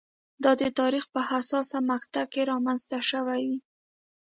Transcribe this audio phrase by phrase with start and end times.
[0.43, 3.59] دا د تاریخ په حساسه مقطعه کې رامنځته شوې وي.